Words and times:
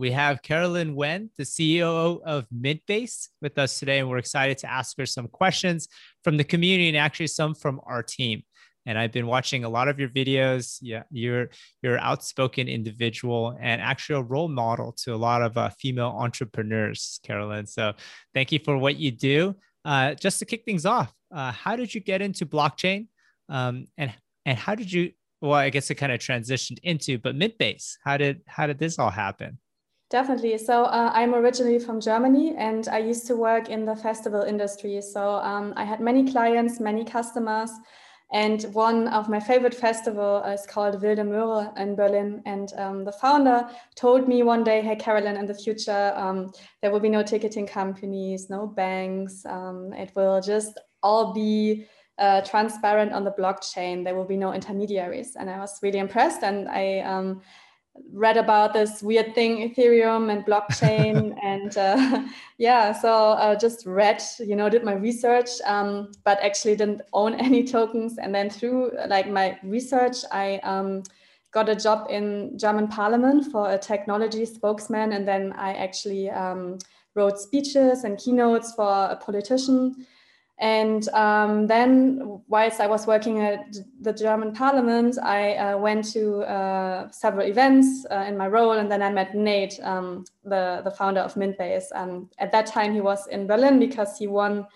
we 0.00 0.12
have 0.12 0.40
Carolin 0.40 0.94
Wend, 0.94 1.28
the 1.36 1.42
CEO 1.42 2.22
of 2.22 2.46
Mintbase, 2.48 3.28
with 3.42 3.58
us 3.58 3.78
today, 3.78 3.98
and 3.98 4.08
we're 4.08 4.16
excited 4.16 4.56
to 4.58 4.70
ask 4.70 4.96
her 4.96 5.04
some 5.04 5.28
questions 5.28 5.88
from 6.24 6.38
the 6.38 6.42
community 6.42 6.88
and 6.88 6.96
actually 6.96 7.26
some 7.26 7.54
from 7.54 7.82
our 7.84 8.02
team. 8.02 8.42
And 8.86 8.98
I've 8.98 9.12
been 9.12 9.26
watching 9.26 9.62
a 9.64 9.68
lot 9.68 9.88
of 9.88 10.00
your 10.00 10.08
videos. 10.08 10.78
Yeah, 10.80 11.02
you're 11.10 11.50
you're 11.82 11.96
an 11.96 12.02
outspoken 12.02 12.66
individual 12.66 13.54
and 13.60 13.82
actually 13.82 14.20
a 14.20 14.22
role 14.22 14.48
model 14.48 14.92
to 15.02 15.14
a 15.14 15.20
lot 15.20 15.42
of 15.42 15.58
uh, 15.58 15.68
female 15.78 16.16
entrepreneurs, 16.18 17.20
Carolin. 17.22 17.66
So 17.66 17.92
thank 18.32 18.52
you 18.52 18.58
for 18.58 18.78
what 18.78 18.96
you 18.96 19.10
do. 19.10 19.54
Uh, 19.84 20.14
just 20.14 20.38
to 20.38 20.46
kick 20.46 20.64
things 20.64 20.86
off, 20.86 21.12
uh, 21.30 21.52
how 21.52 21.76
did 21.76 21.94
you 21.94 22.00
get 22.00 22.22
into 22.22 22.46
blockchain, 22.46 23.08
um, 23.50 23.86
and 23.98 24.14
and 24.46 24.56
how 24.56 24.74
did 24.74 24.90
you 24.90 25.12
well, 25.42 25.52
I 25.52 25.68
guess 25.68 25.90
it 25.90 25.96
kind 25.96 26.12
of 26.12 26.20
transitioned 26.20 26.78
into, 26.82 27.18
but 27.18 27.36
Mintbase, 27.36 27.96
how 28.02 28.16
did 28.16 28.40
how 28.46 28.66
did 28.66 28.78
this 28.78 28.98
all 28.98 29.10
happen? 29.10 29.58
Definitely. 30.10 30.58
So 30.58 30.84
uh, 30.84 31.12
I'm 31.14 31.36
originally 31.36 31.78
from 31.78 32.00
Germany, 32.00 32.56
and 32.58 32.88
I 32.88 32.98
used 32.98 33.28
to 33.28 33.36
work 33.36 33.68
in 33.68 33.84
the 33.84 33.94
festival 33.94 34.42
industry. 34.42 35.00
So 35.00 35.34
um, 35.34 35.72
I 35.76 35.84
had 35.84 36.00
many 36.00 36.28
clients, 36.28 36.80
many 36.80 37.04
customers, 37.04 37.70
and 38.32 38.62
one 38.72 39.06
of 39.08 39.28
my 39.28 39.38
favorite 39.38 39.74
festival 39.74 40.42
is 40.42 40.66
called 40.66 41.00
Wilde 41.00 41.20
Möhre 41.20 41.78
in 41.78 41.94
Berlin. 41.94 42.42
And 42.44 42.72
um, 42.76 43.04
the 43.04 43.12
founder 43.12 43.68
told 43.94 44.26
me 44.26 44.42
one 44.42 44.64
day, 44.64 44.80
"Hey, 44.82 44.96
Carolin, 44.96 45.36
in 45.36 45.46
the 45.46 45.54
future 45.54 46.12
um, 46.16 46.52
there 46.82 46.90
will 46.90 47.00
be 47.00 47.08
no 47.08 47.22
ticketing 47.22 47.68
companies, 47.68 48.50
no 48.50 48.66
banks. 48.66 49.46
Um, 49.46 49.92
it 49.92 50.10
will 50.16 50.40
just 50.40 50.76
all 51.04 51.32
be 51.32 51.86
uh, 52.18 52.40
transparent 52.42 53.12
on 53.12 53.22
the 53.22 53.32
blockchain. 53.32 54.04
There 54.04 54.16
will 54.16 54.26
be 54.26 54.36
no 54.36 54.52
intermediaries. 54.54 55.36
And 55.36 55.48
I 55.48 55.58
was 55.58 55.78
really 55.82 56.00
impressed. 56.00 56.42
And 56.42 56.68
I 56.68 57.00
um, 57.00 57.42
read 58.12 58.36
about 58.36 58.72
this 58.72 59.02
weird 59.02 59.34
thing, 59.34 59.68
Ethereum 59.68 60.30
and 60.30 60.44
blockchain. 60.44 61.36
and 61.42 61.76
uh, 61.76 62.24
yeah, 62.58 62.92
so 62.92 63.12
uh, 63.12 63.54
just 63.54 63.86
read, 63.86 64.22
you 64.38 64.56
know, 64.56 64.68
did 64.68 64.84
my 64.84 64.94
research, 64.94 65.48
um, 65.66 66.12
but 66.24 66.38
actually 66.40 66.76
didn't 66.76 67.02
own 67.12 67.34
any 67.40 67.64
tokens. 67.64 68.18
And 68.18 68.34
then 68.34 68.50
through 68.50 68.92
like 69.08 69.28
my 69.28 69.58
research, 69.62 70.16
I 70.32 70.58
um, 70.62 71.02
got 71.52 71.68
a 71.68 71.76
job 71.76 72.06
in 72.10 72.56
German 72.58 72.88
parliament 72.88 73.50
for 73.50 73.70
a 73.70 73.78
technology 73.78 74.44
spokesman. 74.44 75.12
And 75.12 75.26
then 75.26 75.52
I 75.54 75.74
actually 75.74 76.30
um, 76.30 76.78
wrote 77.14 77.38
speeches 77.38 78.04
and 78.04 78.18
keynotes 78.18 78.72
for 78.74 78.88
a 78.88 79.16
politician. 79.16 80.06
And 80.60 81.08
um, 81.14 81.66
then, 81.66 82.42
whilst 82.48 82.80
I 82.80 82.86
was 82.86 83.06
working 83.06 83.40
at 83.40 83.74
the 84.02 84.12
German 84.12 84.52
parliament, 84.52 85.16
I 85.18 85.54
uh, 85.54 85.78
went 85.78 86.12
to 86.12 86.40
uh, 86.42 87.10
several 87.10 87.46
events 87.46 88.04
uh, 88.10 88.26
in 88.28 88.36
my 88.36 88.46
role. 88.46 88.72
And 88.72 88.92
then 88.92 89.00
I 89.00 89.10
met 89.10 89.34
Nate, 89.34 89.80
um, 89.82 90.26
the, 90.44 90.82
the 90.84 90.90
founder 90.90 91.20
of 91.20 91.34
Mintbase. 91.34 91.86
And 91.94 92.28
at 92.38 92.52
that 92.52 92.66
time, 92.66 92.92
he 92.92 93.00
was 93.00 93.26
in 93.28 93.46
Berlin 93.46 93.78
because 93.78 94.18
he 94.18 94.26
won 94.26 94.66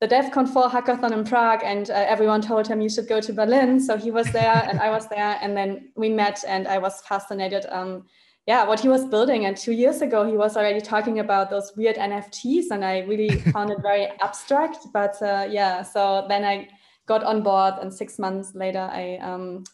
the 0.00 0.08
DevCon 0.08 0.46
4 0.46 0.68
hackathon 0.68 1.12
in 1.12 1.24
Prague. 1.24 1.62
And 1.64 1.88
uh, 1.88 1.94
everyone 1.94 2.42
told 2.42 2.68
him, 2.68 2.82
you 2.82 2.90
should 2.90 3.08
go 3.08 3.22
to 3.22 3.32
Berlin. 3.32 3.80
So 3.80 3.96
he 3.96 4.10
was 4.10 4.30
there 4.32 4.66
and 4.68 4.78
I 4.78 4.90
was 4.90 5.08
there. 5.08 5.38
And 5.40 5.56
then 5.56 5.88
we 5.96 6.10
met, 6.10 6.44
and 6.46 6.68
I 6.68 6.76
was 6.76 7.00
fascinated. 7.00 7.64
Um, 7.70 8.04
yeah, 8.46 8.66
what 8.66 8.80
he 8.80 8.88
was 8.88 9.04
building. 9.04 9.46
And 9.46 9.56
two 9.56 9.72
years 9.72 10.02
ago, 10.02 10.26
he 10.26 10.36
was 10.36 10.56
already 10.56 10.80
talking 10.80 11.18
about 11.18 11.50
those 11.50 11.72
weird 11.76 11.96
NFTs, 11.96 12.70
and 12.70 12.84
I 12.84 13.00
really 13.00 13.28
found 13.52 13.70
it 13.70 13.78
very 13.82 14.08
abstract. 14.20 14.86
But 14.92 15.20
uh, 15.22 15.46
yeah, 15.50 15.82
so 15.82 16.26
then 16.28 16.44
I 16.44 16.68
got 17.06 17.22
on 17.22 17.42
board, 17.42 17.74
and 17.80 17.92
six 17.92 18.18
months 18.18 18.54
later, 18.54 18.88
I 18.92 19.18
um, 19.22 19.64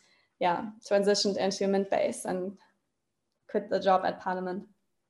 yeah 0.41 0.67
transitioned 0.89 1.37
into 1.39 1.65
Mintbase 1.65 2.25
and 2.25 2.53
quit 3.51 3.71
the 3.71 3.81
job 3.81 4.05
at 4.05 4.21
Parliament. 4.21 4.65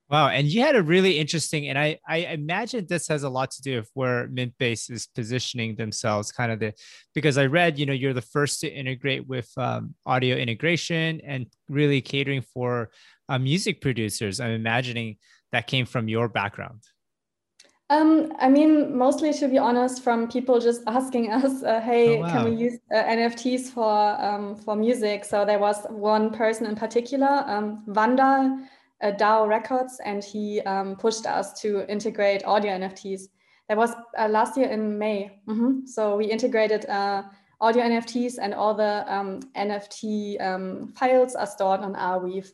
Wow, 0.09 0.29
and 0.29 0.47
you 0.47 0.61
had 0.61 0.77
a 0.77 0.83
really 0.83 1.19
interesting, 1.19 1.69
and 1.69 1.77
I 1.77 1.99
I 2.07 2.19
imagine 2.19 2.87
this 2.87 3.09
has 3.09 3.25
a 3.25 3.29
lot 3.29 3.51
to 3.53 3.62
do 3.62 3.77
with 3.79 3.91
where 3.95 4.29
Mintbase 4.29 4.89
is 4.89 5.09
positioning 5.09 5.75
themselves, 5.75 6.31
kind 6.31 6.53
of 6.53 6.61
the 6.61 6.75
because 7.13 7.37
I 7.39 7.47
read 7.47 7.77
you 7.77 7.86
know 7.86 7.92
you're 7.92 8.13
the 8.13 8.23
first 8.23 8.61
to 8.61 8.69
integrate 8.69 9.27
with 9.27 9.51
um, 9.57 9.97
audio 10.05 10.36
integration 10.36 11.20
and 11.25 11.47
really 11.69 12.01
catering 12.01 12.42
for 12.42 12.91
uh, 13.29 13.39
music 13.39 13.80
producers. 13.80 14.39
I'm 14.39 14.53
imagining 14.53 15.17
that 15.51 15.67
came 15.67 15.86
from 15.86 16.07
your 16.07 16.29
background. 16.29 16.83
Um, 17.89 18.33
I 18.41 18.48
mean, 18.48 18.97
mostly 18.97 19.33
to 19.35 19.48
be 19.48 19.59
honest, 19.59 20.05
from 20.05 20.29
people 20.29 20.61
just 20.61 20.83
asking 20.86 21.33
us, 21.33 21.64
uh, 21.64 21.80
"Hey, 21.80 22.19
oh, 22.19 22.20
wow. 22.20 22.30
can 22.30 22.45
we 22.45 22.57
use 22.57 22.79
uh, 22.95 23.03
NFTs 23.03 23.70
for 23.70 24.20
um, 24.20 24.55
for 24.55 24.77
music?" 24.77 25.25
So 25.25 25.45
there 25.45 25.59
was 25.59 25.85
one 25.91 26.30
person 26.30 26.67
in 26.67 26.77
particular, 26.77 27.45
um, 27.47 27.83
Vandal, 27.89 28.61
uh, 29.02 29.12
DAO 29.12 29.48
Records, 29.48 30.01
and 30.05 30.23
he 30.23 30.61
um, 30.62 30.96
pushed 30.96 31.27
us 31.27 31.52
to 31.61 31.90
integrate 31.90 32.45
audio 32.45 32.73
NFTs. 32.73 33.23
That 33.68 33.77
was 33.77 33.92
uh, 34.18 34.29
last 34.29 34.57
year 34.57 34.68
in 34.68 34.98
May. 34.98 35.40
Mm-hmm. 35.48 35.86
So 35.86 36.17
we 36.17 36.27
integrated 36.27 36.86
uh, 36.86 37.24
audio 37.61 37.83
NFTs, 37.85 38.35
and 38.40 38.55
all 38.55 38.74
the 38.74 39.05
um, 39.12 39.40
NFT 39.56 40.40
um, 40.40 40.92
files 40.96 41.35
are 41.35 41.46
stored 41.46 41.80
on 41.80 41.95
Arweave. 41.95 42.51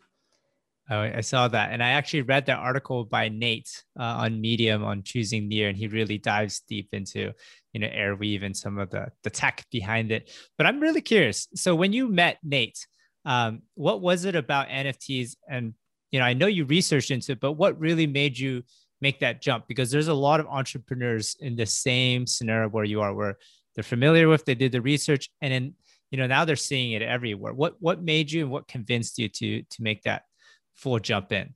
Oh, 0.90 1.00
I 1.00 1.20
saw 1.20 1.48
that, 1.48 1.72
and 1.72 1.82
I 1.82 1.90
actually 1.90 2.22
read 2.22 2.46
that 2.46 2.58
article 2.58 3.04
by 3.04 3.28
Nate 3.28 3.84
uh, 3.98 4.02
on 4.02 4.40
Medium 4.40 4.84
on 4.84 5.02
choosing 5.04 5.48
near, 5.48 5.68
and 5.68 5.76
he 5.78 5.86
really 5.86 6.18
dives 6.18 6.60
deep 6.68 6.88
into 6.92 7.32
you 7.72 7.80
know 7.80 7.88
Arweave 7.88 8.44
and 8.44 8.56
some 8.56 8.78
of 8.78 8.90
the 8.90 9.08
the 9.22 9.30
tech 9.30 9.64
behind 9.70 10.10
it. 10.10 10.30
But 10.58 10.66
I'm 10.66 10.80
really 10.80 11.00
curious. 11.00 11.46
So 11.54 11.74
when 11.76 11.92
you 11.92 12.08
met 12.08 12.38
Nate, 12.42 12.86
um, 13.24 13.62
what 13.74 14.00
was 14.00 14.24
it 14.24 14.34
about 14.34 14.68
NFTs? 14.68 15.36
And 15.48 15.74
you 16.12 16.20
know, 16.20 16.26
I 16.26 16.34
know 16.34 16.46
you 16.46 16.64
researched 16.66 17.10
into 17.10 17.32
it, 17.32 17.40
but 17.40 17.52
what 17.52 17.80
really 17.80 18.06
made 18.06 18.38
you 18.38 18.62
make 19.00 19.18
that 19.20 19.42
jump? 19.42 19.66
Because 19.66 19.90
there's 19.90 20.08
a 20.08 20.14
lot 20.14 20.38
of 20.38 20.46
entrepreneurs 20.46 21.36
in 21.40 21.56
the 21.56 21.66
same 21.66 22.26
scenario 22.26 22.68
where 22.68 22.84
you 22.84 23.00
are, 23.00 23.14
where 23.14 23.38
they're 23.74 23.82
familiar 23.82 24.28
with, 24.28 24.44
they 24.44 24.54
did 24.54 24.72
the 24.72 24.82
research, 24.82 25.30
and 25.40 25.52
then 25.52 25.74
you 26.10 26.18
know 26.18 26.26
now 26.26 26.44
they're 26.44 26.56
seeing 26.56 26.92
it 26.92 27.02
everywhere. 27.02 27.54
What 27.54 27.76
what 27.80 28.02
made 28.02 28.30
you 28.30 28.42
and 28.42 28.50
what 28.50 28.68
convinced 28.68 29.18
you 29.18 29.28
to 29.30 29.62
to 29.62 29.82
make 29.82 30.02
that 30.02 30.22
full 30.74 30.98
jump 30.98 31.32
in? 31.32 31.54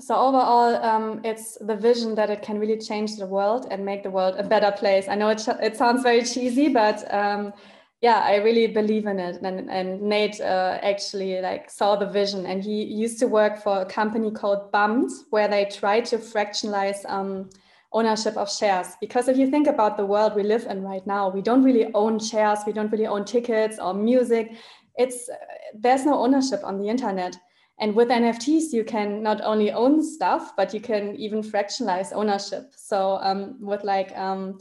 So 0.00 0.14
overall, 0.14 0.76
um, 0.82 1.20
it's 1.24 1.58
the 1.58 1.76
vision 1.76 2.14
that 2.14 2.30
it 2.30 2.40
can 2.40 2.58
really 2.58 2.78
change 2.78 3.16
the 3.16 3.26
world 3.26 3.66
and 3.70 3.84
make 3.84 4.02
the 4.02 4.10
world 4.10 4.36
a 4.38 4.42
better 4.42 4.72
place. 4.72 5.08
I 5.08 5.14
know 5.14 5.28
it, 5.28 5.46
it 5.60 5.76
sounds 5.76 6.02
very 6.02 6.22
cheesy, 6.22 6.70
but 6.70 7.12
um, 7.12 7.52
yeah, 8.00 8.20
I 8.20 8.36
really 8.36 8.66
believe 8.66 9.06
in 9.06 9.18
it. 9.18 9.40
And, 9.42 9.70
and 9.70 10.00
Nate 10.00 10.40
uh, 10.40 10.78
actually 10.82 11.40
like 11.40 11.70
saw 11.70 11.96
the 11.96 12.06
vision, 12.06 12.46
and 12.46 12.62
he 12.62 12.82
used 12.84 13.18
to 13.20 13.26
work 13.26 13.62
for 13.62 13.82
a 13.82 13.86
company 13.86 14.30
called 14.30 14.72
Bummed, 14.72 15.10
where 15.30 15.48
they 15.48 15.66
try 15.66 16.00
to 16.00 16.18
fractionalize 16.18 17.08
um, 17.08 17.50
ownership 17.92 18.36
of 18.36 18.50
shares. 18.50 18.96
Because 19.00 19.28
if 19.28 19.36
you 19.36 19.50
think 19.50 19.66
about 19.66 19.96
the 19.96 20.06
world 20.06 20.34
we 20.34 20.42
live 20.42 20.66
in 20.66 20.82
right 20.82 21.06
now, 21.06 21.28
we 21.28 21.42
don't 21.42 21.62
really 21.62 21.92
own 21.94 22.18
shares, 22.18 22.60
we 22.66 22.72
don't 22.72 22.90
really 22.90 23.06
own 23.06 23.24
tickets 23.24 23.78
or 23.78 23.92
music. 23.92 24.52
It's 24.96 25.28
there's 25.74 26.04
no 26.04 26.14
ownership 26.22 26.60
on 26.64 26.78
the 26.78 26.88
internet 26.88 27.36
and 27.80 27.94
with 27.94 28.08
NFTs, 28.08 28.74
you 28.74 28.84
can 28.84 29.22
not 29.22 29.40
only 29.40 29.72
own 29.72 30.04
stuff, 30.04 30.54
but 30.54 30.74
you 30.74 30.80
can 30.80 31.16
even 31.16 31.42
fractionalize 31.42 32.12
ownership. 32.12 32.74
So 32.76 33.18
um, 33.22 33.56
with 33.58 33.84
like, 33.84 34.16
um, 34.16 34.58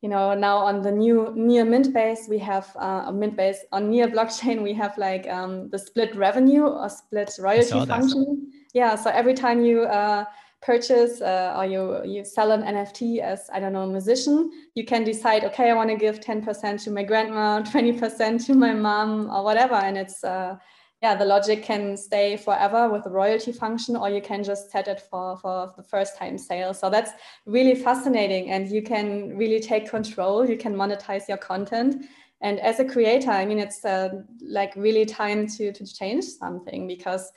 you 0.00 0.08
know, 0.08 0.32
now 0.34 0.56
on 0.56 0.80
the 0.80 0.90
new 0.90 1.32
near 1.36 1.64
mint 1.64 1.92
base, 1.92 2.26
we 2.28 2.38
have 2.38 2.74
uh, 2.76 3.04
a 3.06 3.12
mint 3.12 3.36
base 3.36 3.58
on 3.70 3.90
near 3.90 4.08
blockchain, 4.08 4.62
we 4.62 4.72
have 4.72 4.96
like 4.96 5.28
um, 5.28 5.68
the 5.68 5.78
split 5.78 6.14
revenue 6.16 6.64
or 6.64 6.88
split 6.88 7.30
royalty 7.38 7.84
function. 7.86 8.50
Yeah. 8.72 8.94
So 8.94 9.10
every 9.10 9.34
time 9.34 9.62
you 9.62 9.82
uh, 9.82 10.24
purchase 10.62 11.20
uh, 11.20 11.54
or 11.56 11.66
you 11.66 12.02
you 12.04 12.24
sell 12.24 12.52
an 12.52 12.62
NFT 12.62 13.18
as 13.18 13.50
I 13.52 13.60
don't 13.60 13.74
know 13.74 13.82
a 13.82 13.86
musician, 13.86 14.50
you 14.74 14.84
can 14.86 15.04
decide 15.04 15.44
okay 15.44 15.70
I 15.70 15.74
want 15.74 15.90
to 15.90 15.96
give 15.96 16.20
ten 16.20 16.42
percent 16.42 16.80
to 16.80 16.90
my 16.90 17.02
grandma, 17.02 17.60
twenty 17.70 17.92
percent 17.92 18.46
to 18.46 18.54
my 18.54 18.72
mom 18.72 19.30
or 19.30 19.44
whatever, 19.44 19.74
and 19.74 19.98
it's 19.98 20.24
uh, 20.24 20.56
yeah, 21.02 21.14
the 21.14 21.24
logic 21.24 21.62
can 21.62 21.96
stay 21.96 22.36
forever 22.36 22.90
with 22.90 23.04
the 23.04 23.10
royalty 23.10 23.52
function, 23.52 23.96
or 23.96 24.10
you 24.10 24.20
can 24.20 24.44
just 24.44 24.70
set 24.70 24.86
it 24.86 25.00
for, 25.00 25.36
for 25.38 25.72
the 25.74 25.82
first 25.82 26.18
time 26.18 26.36
sale. 26.36 26.74
So 26.74 26.90
that's 26.90 27.12
really 27.46 27.74
fascinating. 27.74 28.50
And 28.50 28.68
you 28.68 28.82
can 28.82 29.34
really 29.34 29.60
take 29.60 29.88
control. 29.88 30.46
You 30.46 30.58
can 30.58 30.74
monetize 30.74 31.26
your 31.26 31.38
content. 31.38 32.04
And 32.42 32.60
as 32.60 32.80
a 32.80 32.84
creator, 32.84 33.30
I 33.30 33.46
mean, 33.46 33.58
it's 33.58 33.82
uh, 33.82 34.10
like 34.42 34.74
really 34.76 35.06
time 35.06 35.46
to, 35.48 35.72
to 35.72 35.86
change 35.86 36.24
something 36.24 36.86
because 36.86 37.32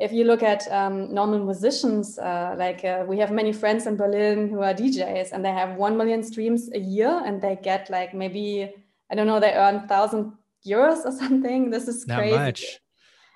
if 0.00 0.12
you 0.12 0.24
look 0.24 0.42
at 0.42 0.66
um, 0.72 1.14
normal 1.14 1.38
musicians, 1.38 2.18
uh, 2.18 2.56
like 2.58 2.84
uh, 2.84 3.04
we 3.06 3.18
have 3.18 3.30
many 3.30 3.52
friends 3.52 3.86
in 3.86 3.96
Berlin 3.96 4.48
who 4.48 4.60
are 4.62 4.74
DJs 4.74 5.30
and 5.30 5.44
they 5.44 5.52
have 5.52 5.76
1 5.76 5.96
million 5.96 6.24
streams 6.24 6.68
a 6.72 6.80
year 6.80 7.22
and 7.24 7.40
they 7.40 7.56
get 7.62 7.88
like 7.90 8.12
maybe, 8.12 8.72
I 9.08 9.14
don't 9.14 9.28
know, 9.28 9.38
they 9.38 9.52
earn 9.52 9.86
thousand 9.86 10.32
euros 10.66 11.04
or 11.04 11.12
something. 11.12 11.70
This 11.70 11.86
is 11.86 12.08
Not 12.08 12.18
crazy. 12.18 12.36
Much 12.36 12.80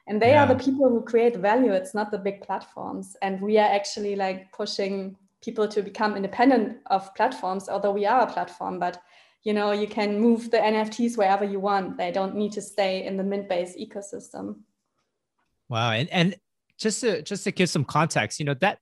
and 0.09 0.21
they 0.21 0.31
yeah. 0.31 0.45
are 0.45 0.55
the 0.55 0.63
people 0.63 0.89
who 0.89 1.03
create 1.03 1.37
value. 1.37 1.73
It's 1.73 1.95
not 1.95 2.11
the 2.11 2.19
big 2.19 2.41
platforms. 2.41 3.15
And 3.21 3.41
we 3.41 3.59
are 3.59 3.69
actually 3.69 4.17
like 4.17 4.51
pushing 4.53 5.17
people 5.43 5.69
to 5.69 5.83
become 5.83 6.17
independent 6.17 6.79
of 6.87 7.15
platforms 7.15 7.69
although 7.69 7.93
we 7.93 8.07
are 8.07 8.23
a 8.23 8.33
platform. 8.33 8.79
But 8.81 9.01
you 9.45 9.53
know 9.53 9.71
you 9.71 9.87
can 9.87 10.21
move 10.21 10.51
the 10.51 10.57
nfts 10.57 11.17
wherever 11.17 11.45
you 11.45 11.61
want. 11.61 11.97
They 11.97 12.11
don't 12.11 12.35
need 12.35 12.53
to 12.53 12.63
stay 12.63 13.07
in 13.07 13.17
the 13.17 13.23
mint-based 13.23 13.79
ecosystem. 13.79 14.57
Wow. 15.69 15.93
And 15.93 16.09
and 16.09 16.37
just 16.79 17.01
to 17.03 17.23
just 17.23 17.45
to 17.45 17.53
give 17.53 17.69
some 17.69 17.85
context 17.85 18.41
you 18.41 18.47
know 18.47 18.55
that 18.55 18.79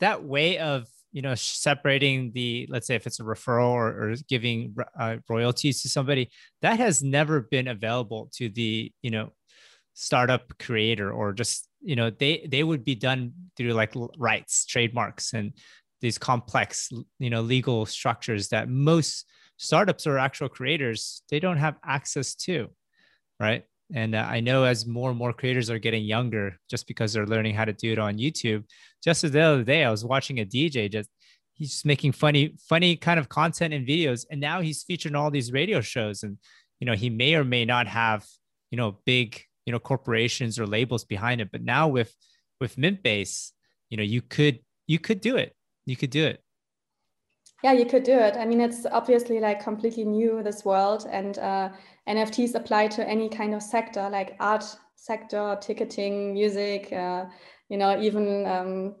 that 0.00 0.24
way 0.24 0.58
of 0.58 0.86
you 1.12 1.22
know 1.22 1.34
separating 1.34 2.32
the 2.32 2.66
let's 2.70 2.86
say 2.86 2.94
if 2.94 3.06
it's 3.06 3.20
a 3.20 3.24
referral 3.24 3.68
or, 3.68 3.88
or 3.88 4.14
giving 4.28 4.74
uh, 4.98 5.16
royalties 5.28 5.82
to 5.82 5.88
somebody 5.88 6.30
that 6.62 6.78
has 6.78 7.02
never 7.02 7.40
been 7.40 7.68
available 7.68 8.30
to 8.32 8.48
the 8.48 8.92
you 9.02 9.10
know 9.10 9.30
startup 9.94 10.56
creator 10.58 11.12
or 11.12 11.32
just 11.32 11.68
you 11.80 11.96
know 11.96 12.10
they 12.10 12.46
they 12.50 12.62
would 12.62 12.84
be 12.84 12.94
done 12.94 13.32
through 13.56 13.72
like 13.72 13.92
rights 14.16 14.64
trademarks 14.66 15.32
and 15.34 15.52
these 16.00 16.18
complex 16.18 16.90
you 17.18 17.30
know 17.30 17.42
legal 17.42 17.84
structures 17.86 18.48
that 18.48 18.68
most 18.68 19.26
startups 19.56 20.06
or 20.06 20.18
actual 20.18 20.48
creators 20.48 21.22
they 21.30 21.38
don't 21.38 21.58
have 21.58 21.76
access 21.84 22.34
to 22.34 22.68
right? 23.40 23.64
And 23.94 24.14
uh, 24.14 24.26
i 24.30 24.40
know 24.40 24.64
as 24.64 24.86
more 24.86 25.10
and 25.10 25.18
more 25.18 25.34
creators 25.34 25.68
are 25.68 25.78
getting 25.78 26.04
younger 26.04 26.56
just 26.70 26.86
because 26.86 27.12
they're 27.12 27.26
learning 27.26 27.54
how 27.54 27.66
to 27.66 27.74
do 27.74 27.92
it 27.92 27.98
on 27.98 28.16
youtube 28.16 28.64
just 29.04 29.20
the 29.20 29.40
other 29.40 29.64
day 29.64 29.84
i 29.84 29.90
was 29.90 30.02
watching 30.02 30.40
a 30.40 30.46
dj 30.46 30.90
just 30.90 31.10
he's 31.52 31.72
just 31.72 31.84
making 31.84 32.12
funny 32.12 32.54
funny 32.68 32.96
kind 32.96 33.20
of 33.20 33.28
content 33.28 33.74
and 33.74 33.86
videos 33.86 34.24
and 34.30 34.40
now 34.40 34.62
he's 34.62 34.82
featured 34.82 35.12
in 35.12 35.16
all 35.16 35.30
these 35.30 35.52
radio 35.52 35.80
shows 35.82 36.22
and 36.22 36.38
you 36.80 36.86
know 36.86 36.94
he 36.94 37.10
may 37.10 37.34
or 37.34 37.44
may 37.44 37.66
not 37.66 37.86
have 37.86 38.24
you 38.70 38.78
know 38.78 38.98
big 39.04 39.42
you 39.66 39.72
know 39.72 39.78
corporations 39.78 40.58
or 40.58 40.66
labels 40.66 41.04
behind 41.04 41.40
it. 41.40 41.50
But 41.52 41.62
now 41.62 41.88
with 41.88 42.14
with 42.60 42.76
mintbase 42.76 43.52
you 43.90 43.96
know 43.96 44.02
you 44.02 44.22
could 44.22 44.60
you 44.86 44.98
could 44.98 45.20
do 45.20 45.36
it. 45.36 45.54
You 45.84 45.96
could 45.96 46.10
do 46.10 46.24
it. 46.24 46.42
Yeah 47.62 47.72
you 47.72 47.84
could 47.84 48.02
do 48.02 48.18
it. 48.18 48.36
I 48.36 48.44
mean 48.46 48.60
it's 48.60 48.86
obviously 48.86 49.38
like 49.38 49.62
completely 49.62 50.04
new 50.04 50.42
this 50.42 50.64
world 50.64 51.06
and 51.10 51.38
uh, 51.38 51.68
nfts 52.08 52.54
apply 52.54 52.88
to 52.88 53.08
any 53.08 53.28
kind 53.28 53.54
of 53.54 53.62
sector 53.62 54.08
like 54.10 54.34
art 54.40 54.64
sector 54.96 55.56
ticketing 55.60 56.32
music 56.32 56.92
uh, 56.92 57.26
you 57.68 57.76
know 57.76 58.00
even 58.00 58.46
um, 58.46 58.94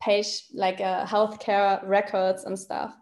page 0.00 0.44
like 0.52 0.80
uh, 0.80 1.06
healthcare 1.06 1.80
records 1.86 2.44
and 2.44 2.58
stuff. 2.58 2.94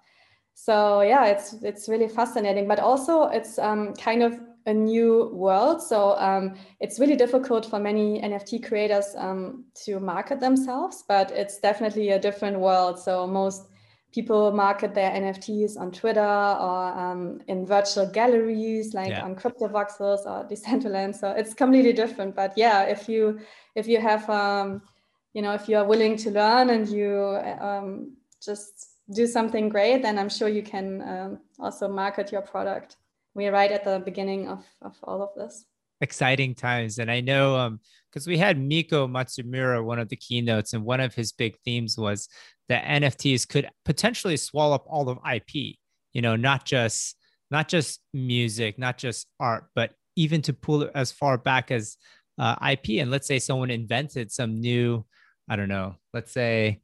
So 0.54 1.00
yeah 1.00 1.26
it's 1.26 1.54
it's 1.62 1.88
really 1.88 2.08
fascinating. 2.08 2.68
But 2.68 2.78
also 2.78 3.24
it's 3.24 3.58
um, 3.58 3.94
kind 3.94 4.22
of 4.22 4.38
a 4.66 4.74
new 4.74 5.30
world. 5.32 5.80
So 5.80 6.16
um, 6.18 6.54
it's 6.80 6.98
really 6.98 7.16
difficult 7.16 7.66
for 7.66 7.78
many 7.78 8.20
NFT 8.20 8.66
creators 8.66 9.14
um, 9.16 9.64
to 9.84 10.00
market 10.00 10.40
themselves, 10.40 11.04
but 11.08 11.30
it's 11.30 11.58
definitely 11.58 12.10
a 12.10 12.18
different 12.18 12.58
world. 12.58 12.98
So 12.98 13.26
most 13.26 13.68
people 14.12 14.50
market 14.50 14.92
their 14.92 15.10
NFTs 15.10 15.78
on 15.78 15.92
Twitter 15.92 16.20
or 16.20 16.98
um, 16.98 17.40
in 17.46 17.64
virtual 17.64 18.06
galleries 18.06 18.92
like 18.92 19.10
yeah. 19.10 19.24
on 19.24 19.36
CryptoVoxels 19.36 20.26
or 20.26 20.48
Decentraland. 20.48 21.14
So 21.14 21.30
it's 21.30 21.54
completely 21.54 21.92
different. 21.92 22.34
But 22.34 22.52
yeah, 22.56 22.82
if 22.82 23.08
you 23.08 23.38
if 23.76 23.86
you 23.86 24.00
have 24.00 24.28
um, 24.28 24.82
you 25.32 25.42
know 25.42 25.54
if 25.54 25.68
you 25.68 25.76
are 25.76 25.84
willing 25.84 26.16
to 26.16 26.30
learn 26.30 26.70
and 26.70 26.88
you 26.88 27.38
um, 27.60 28.16
just 28.42 28.88
do 29.14 29.28
something 29.28 29.68
great, 29.68 30.02
then 30.02 30.18
I'm 30.18 30.28
sure 30.28 30.48
you 30.48 30.62
can 30.62 31.02
um, 31.02 31.38
also 31.60 31.86
market 31.86 32.32
your 32.32 32.42
product 32.42 32.96
we're 33.36 33.52
right 33.52 33.70
at 33.70 33.84
the 33.84 34.00
beginning 34.04 34.48
of, 34.48 34.64
of 34.80 34.96
all 35.04 35.22
of 35.22 35.28
this. 35.36 35.66
Exciting 36.00 36.54
times. 36.54 36.98
And 36.98 37.10
i 37.10 37.20
know 37.20 37.56
um 37.56 37.80
because 38.10 38.26
we 38.26 38.38
had 38.38 38.58
miko 38.58 39.06
matsumura 39.06 39.84
one 39.84 39.98
of 39.98 40.08
the 40.08 40.16
keynotes 40.16 40.72
and 40.72 40.82
one 40.84 41.00
of 41.00 41.14
his 41.14 41.32
big 41.32 41.54
themes 41.66 41.98
was 41.98 42.28
that 42.68 42.82
nfts 42.84 43.46
could 43.46 43.68
potentially 43.84 44.38
swallow 44.38 44.74
up 44.74 44.86
all 44.88 45.10
of 45.10 45.18
ip 45.34 45.50
you 45.52 46.22
know 46.22 46.34
not 46.34 46.64
just 46.64 47.16
not 47.50 47.68
just 47.68 48.00
music 48.14 48.78
not 48.78 48.96
just 48.96 49.26
art 49.38 49.66
but 49.74 49.90
even 50.16 50.40
to 50.40 50.54
pull 50.54 50.82
it 50.82 50.90
as 50.94 51.12
far 51.12 51.36
back 51.36 51.70
as 51.70 51.98
uh, 52.38 52.56
ip 52.70 52.88
and 52.88 53.10
let's 53.10 53.26
say 53.26 53.38
someone 53.38 53.70
invented 53.70 54.32
some 54.32 54.60
new 54.60 55.04
i 55.46 55.56
don't 55.56 55.68
know 55.68 55.94
let's 56.14 56.32
say 56.32 56.80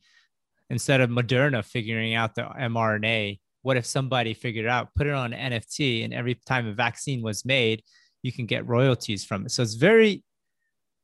instead 0.68 1.00
of 1.00 1.08
moderna 1.08 1.64
figuring 1.64 2.14
out 2.14 2.34
the 2.34 2.42
mrna 2.42 3.38
what 3.62 3.76
if 3.76 3.86
somebody 3.86 4.34
figured 4.34 4.66
out? 4.66 4.94
Put 4.94 5.06
it 5.06 5.14
on 5.14 5.32
an 5.32 5.52
nft 5.52 6.04
and 6.04 6.12
every 6.12 6.34
time 6.34 6.66
a 6.66 6.72
vaccine 6.72 7.22
was 7.22 7.44
made 7.44 7.82
you 8.22 8.32
can 8.32 8.46
get 8.46 8.68
royalties 8.68 9.24
from 9.24 9.46
it. 9.46 9.50
So 9.50 9.62
it's 9.62 9.74
very 9.74 10.22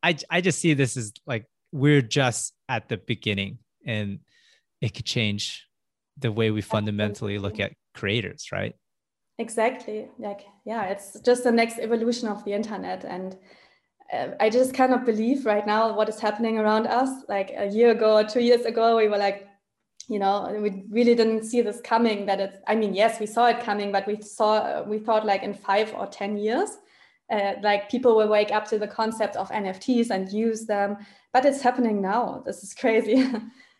i, 0.03 0.17
I 0.31 0.41
just 0.41 0.61
see 0.61 0.75
this 0.75 0.97
as 0.97 1.13
like 1.27 1.47
we're 1.73 2.03
just 2.03 2.55
at 2.69 2.89
the 2.89 2.97
beginning 2.97 3.59
and 3.85 4.21
it 4.81 4.95
could 4.95 5.05
change 5.05 5.67
the 6.17 6.31
way 6.31 6.51
we 6.51 6.61
fundamentally 6.61 7.39
look 7.39 7.59
at 7.61 7.73
creators 7.95 8.49
right? 8.53 8.75
Exactly. 9.39 10.09
Like 10.19 10.47
yeah 10.65 10.85
it's 10.85 11.19
just 11.21 11.45
the 11.45 11.53
next 11.53 11.79
evolution 11.79 12.29
of 12.29 12.45
the 12.45 12.53
internet 12.53 13.05
and 13.05 13.37
uh, 14.13 14.29
I 14.41 14.49
just 14.51 14.73
cannot 14.73 15.05
believe 15.05 15.45
right 15.45 15.67
now 15.67 15.95
what 15.95 16.09
is 16.09 16.19
happening 16.19 16.59
around 16.59 16.87
us. 16.87 17.25
Like 17.29 17.53
a 17.57 17.67
year 17.67 17.91
ago 17.91 18.17
or 18.17 18.25
two 18.25 18.41
years 18.41 18.65
ago, 18.65 18.97
we 18.97 19.09
were 19.09 19.19
like, 19.19 19.48
you 20.09 20.19
know 20.19 20.59
we 20.61 20.85
really 20.91 21.15
didn't 21.15 21.45
see 21.45 21.61
this 21.61 21.81
coming 21.83 22.27
that 22.27 22.41
it's 22.41 22.59
i 22.67 22.75
mean 22.75 22.95
yes 22.95 23.21
we 23.21 23.27
saw 23.27 23.47
it 23.47 23.61
coming 23.61 23.93
but 23.93 24.07
we 24.07 24.21
saw 24.23 24.83
we 24.85 24.99
thought 24.99 25.27
like 25.27 25.43
in 25.43 25.53
five 25.53 25.95
or 25.95 26.07
ten 26.07 26.37
years 26.37 26.79
uh, 27.31 27.53
like 27.63 27.91
people 27.91 28.17
will 28.17 28.29
wake 28.29 28.51
up 28.51 28.67
to 28.67 28.79
the 28.79 28.89
concept 28.89 29.37
of 29.37 29.51
nfts 29.51 30.11
and 30.11 30.33
use 30.33 30.65
them 30.65 30.97
but 31.33 31.45
it's 31.45 31.63
happening 31.63 32.01
now. 32.01 32.43
This 32.45 32.63
is 32.63 32.75
crazy. 32.83 33.25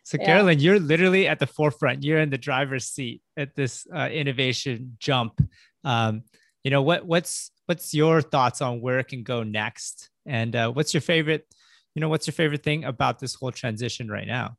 So 0.05 0.17
yeah. 0.19 0.27
carolin 0.27 0.59
you're 0.59 0.81
literally 0.81 1.29
at 1.29 1.39
the 1.39 1.47
forefront. 1.47 2.03
You're 2.03 2.21
in 2.21 2.31
the 2.31 2.39
driver's 2.39 2.87
seat 2.87 3.23
at 3.37 3.55
this 3.55 3.87
uh, 3.95 4.09
innovation 4.11 4.97
jump. 4.99 5.41
Um, 5.85 6.23
you 6.65 6.71
know 6.71 6.83
what 6.83 7.07
what's 7.07 7.51
what's 7.67 7.93
your 7.93 8.23
thoughts 8.23 8.63
on 8.63 8.81
where 8.81 8.99
it 9.01 9.09
can 9.09 9.23
go 9.23 9.43
next? 9.43 10.11
And 10.27 10.55
uh, 10.57 10.71
what's 10.73 10.95
your 10.95 11.01
favorite 11.01 11.47
you 11.95 12.01
know 12.01 12.09
what's 12.09 12.27
your 12.27 12.35
favorite 12.35 12.63
thing 12.63 12.85
about 12.85 13.19
this 13.19 13.35
whole 13.35 13.53
transition 13.53 14.09
right 14.09 14.27
now 14.27 14.57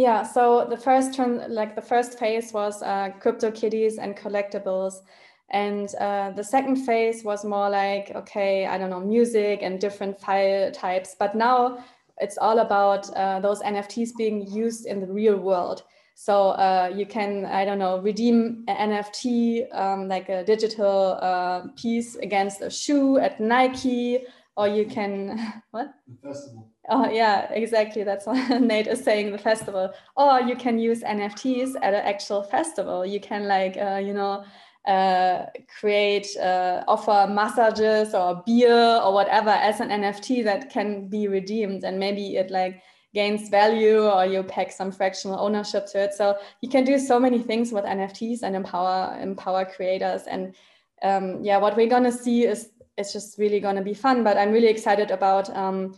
yeah, 0.00 0.22
so 0.22 0.66
the 0.68 0.76
first 0.76 1.14
turn, 1.14 1.42
like 1.48 1.74
the 1.74 1.82
first 1.82 2.18
phase 2.18 2.52
was 2.52 2.82
uh, 2.82 3.10
crypto 3.18 3.50
kitties 3.50 3.98
and 3.98 4.16
collectibles. 4.16 4.94
And 5.50 5.92
uh, 5.96 6.30
the 6.36 6.44
second 6.44 6.76
phase 6.76 7.24
was 7.24 7.44
more 7.44 7.68
like, 7.68 8.12
okay, 8.14 8.66
I 8.66 8.78
don't 8.78 8.90
know, 8.90 9.00
music 9.00 9.60
and 9.62 9.80
different 9.80 10.20
file 10.20 10.70
types. 10.70 11.16
But 11.18 11.34
now 11.34 11.84
it's 12.18 12.38
all 12.38 12.60
about 12.60 13.10
uh, 13.16 13.40
those 13.40 13.60
NFTs 13.62 14.10
being 14.16 14.46
used 14.46 14.86
in 14.86 15.00
the 15.00 15.06
real 15.06 15.36
world. 15.36 15.82
So 16.14 16.50
uh, 16.50 16.92
you 16.94 17.06
can, 17.06 17.44
I 17.46 17.64
don't 17.64 17.78
know, 17.78 17.98
redeem 17.98 18.64
an 18.68 18.90
NFT, 18.90 19.74
um, 19.74 20.08
like 20.08 20.28
a 20.28 20.44
digital 20.44 21.18
uh, 21.20 21.62
piece 21.76 22.16
against 22.16 22.60
a 22.60 22.70
shoe 22.70 23.18
at 23.18 23.40
Nike, 23.40 24.26
or 24.56 24.68
you 24.68 24.84
can, 24.84 25.62
what? 25.70 25.94
The 26.06 26.28
festival. 26.28 26.70
Oh 26.90 27.08
yeah, 27.10 27.52
exactly. 27.52 28.02
That's 28.02 28.26
what 28.26 28.60
Nate 28.60 28.86
is 28.86 29.04
saying. 29.04 29.32
The 29.32 29.38
festival, 29.38 29.92
or 30.16 30.40
you 30.40 30.56
can 30.56 30.78
use 30.78 31.02
NFTs 31.02 31.74
at 31.82 31.92
an 31.92 32.04
actual 32.04 32.42
festival. 32.42 33.04
You 33.04 33.20
can 33.20 33.46
like 33.46 33.76
uh, 33.76 34.00
you 34.02 34.14
know 34.14 34.44
uh, 34.86 35.46
create 35.78 36.26
uh, 36.38 36.84
offer 36.88 37.30
massages 37.30 38.14
or 38.14 38.42
beer 38.46 39.00
or 39.04 39.12
whatever 39.12 39.50
as 39.50 39.80
an 39.80 39.90
NFT 39.90 40.42
that 40.44 40.70
can 40.70 41.08
be 41.08 41.28
redeemed, 41.28 41.84
and 41.84 41.98
maybe 41.98 42.36
it 42.36 42.50
like 42.50 42.82
gains 43.14 43.50
value 43.50 44.06
or 44.06 44.24
you 44.24 44.42
pack 44.42 44.72
some 44.72 44.90
fractional 44.90 45.38
ownership 45.38 45.86
to 45.92 46.02
it. 46.02 46.14
So 46.14 46.36
you 46.62 46.70
can 46.70 46.84
do 46.84 46.98
so 46.98 47.20
many 47.20 47.38
things 47.38 47.70
with 47.70 47.84
NFTs 47.84 48.42
and 48.42 48.56
empower 48.56 49.18
empower 49.20 49.66
creators. 49.66 50.22
And 50.22 50.54
um, 51.02 51.44
yeah, 51.44 51.58
what 51.58 51.76
we're 51.76 51.86
gonna 51.86 52.12
see 52.12 52.46
is 52.46 52.70
it's 52.96 53.12
just 53.12 53.38
really 53.38 53.60
gonna 53.60 53.82
be 53.82 53.92
fun. 53.94 54.24
But 54.24 54.38
I'm 54.38 54.52
really 54.52 54.68
excited 54.68 55.10
about. 55.10 55.54
Um, 55.54 55.94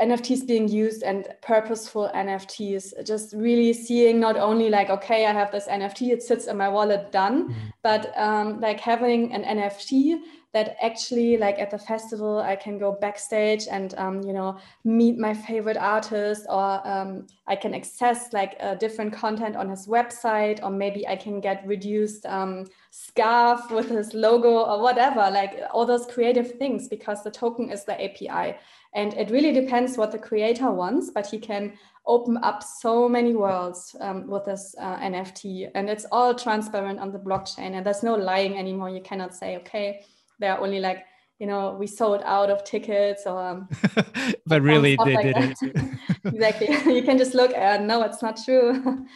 NFTs 0.00 0.46
being 0.46 0.68
used 0.68 1.02
and 1.02 1.28
purposeful 1.42 2.10
NFTs, 2.14 3.06
just 3.06 3.34
really 3.34 3.72
seeing 3.72 4.18
not 4.18 4.36
only 4.36 4.70
like, 4.70 4.88
okay, 4.88 5.26
I 5.26 5.32
have 5.32 5.52
this 5.52 5.68
NFT, 5.68 6.10
it 6.10 6.22
sits 6.22 6.46
in 6.46 6.56
my 6.56 6.68
wallet, 6.68 7.12
done, 7.12 7.50
mm-hmm. 7.50 7.68
but 7.82 8.16
um, 8.16 8.60
like 8.60 8.80
having 8.80 9.32
an 9.32 9.44
NFT 9.44 10.20
that 10.52 10.76
actually 10.82 11.38
like 11.38 11.58
at 11.58 11.70
the 11.70 11.78
festival 11.78 12.38
I 12.38 12.56
can 12.56 12.78
go 12.78 12.92
backstage 12.92 13.66
and 13.70 13.94
um, 13.96 14.22
you 14.22 14.32
know 14.32 14.58
meet 14.84 15.18
my 15.18 15.32
favorite 15.32 15.78
artist 15.78 16.46
or 16.48 16.86
um, 16.86 17.26
I 17.46 17.56
can 17.56 17.74
access 17.74 18.32
like 18.32 18.56
a 18.60 18.76
different 18.76 19.14
content 19.14 19.56
on 19.56 19.68
his 19.68 19.86
website 19.86 20.62
or 20.62 20.70
maybe 20.70 21.08
I 21.08 21.16
can 21.16 21.40
get 21.40 21.66
reduced 21.66 22.26
um, 22.26 22.66
scarf 22.90 23.70
with 23.70 23.88
his 23.88 24.12
logo 24.12 24.50
or 24.50 24.82
whatever 24.82 25.30
like 25.30 25.58
all 25.72 25.86
those 25.86 26.06
creative 26.06 26.52
things 26.52 26.86
because 26.86 27.22
the 27.22 27.30
token 27.30 27.70
is 27.70 27.84
the 27.84 28.02
API 28.02 28.58
and 28.94 29.14
it 29.14 29.30
really 29.30 29.52
depends 29.52 29.96
what 29.96 30.12
the 30.12 30.18
creator 30.18 30.70
wants, 30.70 31.10
but 31.10 31.26
he 31.26 31.38
can 31.38 31.72
open 32.06 32.36
up 32.42 32.62
so 32.62 33.08
many 33.08 33.34
worlds 33.34 33.96
um, 34.00 34.26
with 34.26 34.44
this 34.44 34.74
uh, 34.78 34.98
NFT. 34.98 35.70
And 35.74 35.88
it's 35.88 36.04
all 36.12 36.34
transparent 36.34 36.98
on 36.98 37.12
the 37.12 37.18
blockchain. 37.18 37.72
And 37.74 37.86
there's 37.86 38.02
no 38.02 38.14
lying 38.14 38.58
anymore. 38.58 38.90
You 38.90 39.00
cannot 39.00 39.34
say, 39.34 39.56
okay, 39.58 40.04
there 40.38 40.52
are 40.52 40.60
only 40.60 40.80
like, 40.80 41.04
you 41.38 41.46
know, 41.46 41.74
we 41.78 41.86
sold 41.86 42.22
out 42.24 42.50
of 42.50 42.64
tickets 42.64 43.22
or. 43.26 43.42
Um, 43.42 43.68
but 44.46 44.60
really, 44.62 44.96
they 45.04 45.14
like 45.14 45.24
didn't. 45.24 45.56
exactly. 46.24 46.68
you 46.94 47.02
can 47.02 47.16
just 47.16 47.34
look 47.34 47.52
and 47.54 47.86
no, 47.86 48.02
it's 48.02 48.22
not 48.22 48.38
true. 48.44 49.06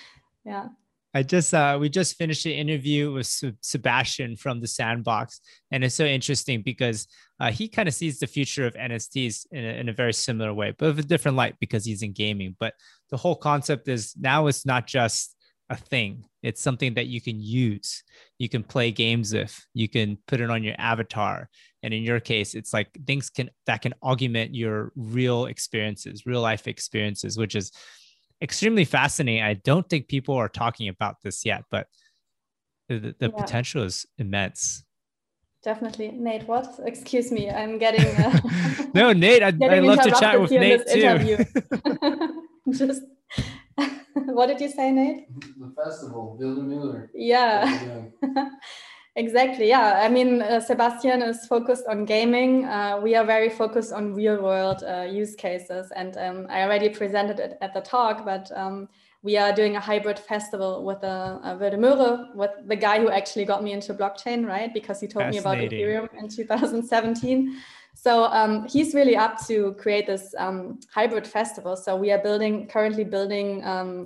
yeah. 0.44 0.68
I 1.14 1.22
just 1.22 1.54
uh, 1.54 1.78
we 1.80 1.88
just 1.88 2.16
finished 2.16 2.44
an 2.44 2.52
interview 2.52 3.10
with 3.10 3.42
Sebastian 3.62 4.36
from 4.36 4.60
the 4.60 4.66
Sandbox, 4.66 5.40
and 5.70 5.82
it's 5.82 5.94
so 5.94 6.04
interesting 6.04 6.60
because 6.60 7.08
uh, 7.38 7.50
he 7.50 7.68
kind 7.68 7.88
of 7.88 7.94
sees 7.94 8.18
the 8.18 8.26
future 8.26 8.66
of 8.66 8.74
NFTs 8.74 9.46
in 9.50 9.64
a, 9.64 9.68
in 9.80 9.88
a 9.88 9.92
very 9.92 10.12
similar 10.12 10.54
way, 10.54 10.74
but 10.76 10.86
with 10.86 11.04
a 11.04 11.08
different 11.08 11.36
light 11.36 11.56
because 11.60 11.84
he's 11.84 12.02
in 12.02 12.12
gaming. 12.12 12.56
But 12.58 12.74
the 13.10 13.16
whole 13.16 13.36
concept 13.36 13.88
is 13.88 14.14
now 14.18 14.46
it's 14.46 14.64
not 14.64 14.86
just 14.86 15.36
a 15.68 15.76
thing. 15.76 16.24
It's 16.42 16.62
something 16.62 16.94
that 16.94 17.06
you 17.06 17.20
can 17.20 17.40
use. 17.40 18.04
You 18.38 18.48
can 18.48 18.62
play 18.62 18.90
games 18.90 19.34
with. 19.34 19.66
You 19.74 19.88
can 19.88 20.16
put 20.26 20.40
it 20.40 20.50
on 20.50 20.62
your 20.62 20.76
avatar. 20.78 21.50
And 21.82 21.92
in 21.92 22.02
your 22.02 22.20
case, 22.20 22.54
it's 22.54 22.72
like 22.72 22.88
things 23.06 23.30
can 23.30 23.50
that 23.66 23.82
can 23.82 23.94
augment 24.02 24.54
your 24.54 24.92
real 24.96 25.46
experiences, 25.46 26.24
real 26.24 26.40
life 26.40 26.66
experiences, 26.66 27.36
which 27.36 27.54
is 27.54 27.70
extremely 28.40 28.84
fascinating. 28.84 29.42
I 29.42 29.54
don't 29.54 29.88
think 29.88 30.08
people 30.08 30.36
are 30.36 30.48
talking 30.48 30.88
about 30.88 31.16
this 31.22 31.44
yet, 31.44 31.64
but 31.70 31.86
the, 32.88 33.14
the 33.18 33.32
yeah. 33.34 33.40
potential 33.42 33.82
is 33.82 34.06
immense. 34.18 34.84
Definitely. 35.66 36.12
Nate, 36.12 36.46
what? 36.46 36.78
Excuse 36.86 37.32
me, 37.32 37.50
I'm 37.50 37.76
getting. 37.76 38.06
Uh, 38.24 38.40
no, 38.94 39.12
Nate, 39.12 39.42
I'd, 39.42 39.60
I'd 39.60 39.82
love 39.82 40.00
to 40.02 40.12
chat 40.12 40.40
with 40.40 40.52
Nate 40.52 40.86
too. 40.86 41.44
Just 42.70 43.02
what 44.14 44.46
did 44.46 44.60
you 44.60 44.68
say, 44.70 44.92
Nate? 44.92 45.26
The 45.58 45.72
festival, 45.74 46.38
Müller. 46.40 47.08
Yeah. 47.12 47.80
exactly. 49.16 49.68
Yeah. 49.68 50.00
I 50.04 50.08
mean, 50.08 50.40
uh, 50.40 50.60
Sebastian 50.60 51.20
is 51.20 51.46
focused 51.46 51.86
on 51.88 52.04
gaming. 52.04 52.64
Uh, 52.64 53.00
we 53.02 53.16
are 53.16 53.24
very 53.24 53.50
focused 53.50 53.92
on 53.92 54.14
real 54.14 54.40
world 54.40 54.84
uh, 54.84 55.02
use 55.02 55.34
cases. 55.34 55.90
And 55.96 56.16
um, 56.16 56.46
I 56.48 56.62
already 56.62 56.90
presented 56.90 57.40
it 57.40 57.58
at 57.60 57.74
the 57.74 57.80
talk, 57.80 58.24
but 58.24 58.52
um, 58.56 58.88
we 59.26 59.36
are 59.36 59.52
doing 59.52 59.74
a 59.74 59.80
hybrid 59.80 60.20
festival 60.20 60.84
with 60.84 61.02
a, 61.02 61.40
a 61.50 61.56
with 62.36 62.52
the 62.64 62.76
guy 62.76 63.00
who 63.00 63.10
actually 63.10 63.44
got 63.44 63.60
me 63.60 63.72
into 63.72 63.92
blockchain, 63.92 64.46
right? 64.46 64.72
Because 64.72 65.00
he 65.00 65.08
told 65.08 65.28
me 65.30 65.38
about 65.38 65.58
Ethereum 65.58 66.08
in 66.16 66.28
2017. 66.28 67.60
So 67.94 68.26
um, 68.26 68.68
he's 68.68 68.94
really 68.94 69.16
up 69.16 69.44
to 69.48 69.74
create 69.82 70.06
this 70.06 70.32
um, 70.38 70.78
hybrid 70.94 71.26
festival. 71.26 71.74
So 71.74 71.96
we 71.96 72.12
are 72.12 72.22
building, 72.22 72.68
currently 72.68 73.02
building 73.02 73.64
um, 73.64 74.04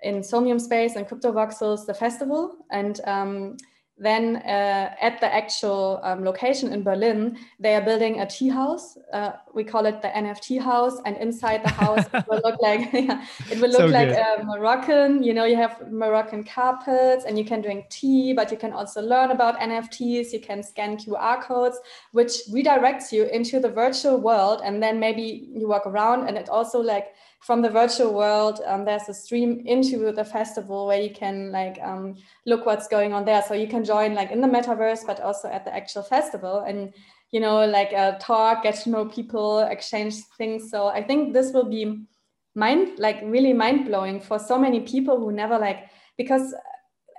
in 0.00 0.22
Somnium 0.22 0.58
Space 0.58 0.96
and 0.96 1.06
Crypto 1.06 1.30
Voxels 1.30 1.84
the 1.84 1.92
festival. 1.92 2.64
And 2.70 3.02
um, 3.04 3.58
then 3.96 4.36
uh, 4.36 4.94
at 5.00 5.20
the 5.20 5.32
actual 5.32 6.00
um, 6.02 6.24
location 6.24 6.72
in 6.72 6.82
Berlin, 6.82 7.38
they 7.60 7.76
are 7.76 7.80
building 7.80 8.20
a 8.20 8.26
tea 8.26 8.48
house. 8.48 8.98
Uh, 9.12 9.32
we 9.54 9.62
call 9.62 9.86
it 9.86 10.02
the 10.02 10.08
NFT 10.08 10.60
house, 10.60 11.00
and 11.06 11.16
inside 11.18 11.62
the 11.62 11.70
house 11.70 12.04
it 12.12 12.24
will 12.28 12.40
look 12.44 12.60
like 12.60 12.90
yeah, 12.92 13.24
it 13.50 13.60
will 13.60 13.70
look 13.70 13.78
so 13.78 13.86
like 13.86 14.16
Moroccan. 14.44 15.22
You 15.22 15.32
know, 15.32 15.44
you 15.44 15.56
have 15.56 15.92
Moroccan 15.92 16.42
carpets, 16.42 17.24
and 17.24 17.38
you 17.38 17.44
can 17.44 17.60
drink 17.60 17.88
tea, 17.88 18.32
but 18.32 18.50
you 18.50 18.56
can 18.56 18.72
also 18.72 19.00
learn 19.00 19.30
about 19.30 19.60
NFTs. 19.60 20.32
You 20.32 20.40
can 20.40 20.64
scan 20.64 20.96
QR 20.96 21.40
codes, 21.40 21.78
which 22.10 22.32
redirects 22.50 23.12
you 23.12 23.26
into 23.26 23.60
the 23.60 23.70
virtual 23.70 24.18
world, 24.20 24.60
and 24.64 24.82
then 24.82 24.98
maybe 24.98 25.48
you 25.54 25.68
walk 25.68 25.86
around, 25.86 26.26
and 26.26 26.36
it 26.36 26.48
also 26.48 26.80
like 26.80 27.14
from 27.44 27.60
the 27.60 27.68
virtual 27.68 28.14
world 28.14 28.60
um, 28.66 28.84
there's 28.84 29.08
a 29.08 29.14
stream 29.14 29.62
into 29.66 30.12
the 30.12 30.24
festival 30.24 30.86
where 30.86 31.00
you 31.00 31.10
can 31.10 31.52
like 31.52 31.78
um, 31.82 32.16
look 32.46 32.64
what's 32.64 32.88
going 32.88 33.12
on 33.12 33.24
there. 33.24 33.42
So 33.42 33.54
you 33.54 33.68
can 33.68 33.84
join 33.84 34.14
like 34.14 34.30
in 34.30 34.40
the 34.40 34.48
metaverse 34.48 35.06
but 35.06 35.20
also 35.20 35.48
at 35.48 35.64
the 35.64 35.74
actual 35.74 36.02
festival 36.02 36.60
and 36.60 36.94
you 37.30 37.40
know 37.40 37.66
like 37.66 37.92
uh, 37.92 38.12
talk 38.18 38.62
get 38.62 38.76
to 38.76 38.90
know 38.90 39.04
people 39.04 39.60
exchange 39.60 40.14
things. 40.38 40.70
So 40.70 40.86
i 40.88 41.02
think 41.02 41.34
this 41.34 41.52
will 41.52 41.68
be 41.68 42.06
mind 42.54 42.98
like 42.98 43.20
really 43.24 43.52
mind 43.52 43.86
blowing 43.86 44.20
for 44.20 44.38
so 44.38 44.58
many 44.58 44.80
people 44.80 45.18
who 45.18 45.32
never 45.32 45.58
like 45.58 45.90
because 46.16 46.54